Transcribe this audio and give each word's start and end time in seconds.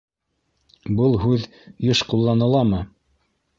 Был 1.01 1.13
һүҙ 1.27 1.45
йыш 1.89 2.03
ҡулланыламы? 2.15 2.83